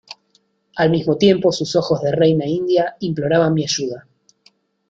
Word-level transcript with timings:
al 0.77 0.89
mismo 0.89 1.15
tiempo 1.15 1.51
sus 1.51 1.75
ojos 1.75 2.01
de 2.01 2.11
reina 2.11 2.47
india 2.47 2.95
imploraban 3.01 3.53
mi 3.53 3.63
ayuda: 3.65 4.07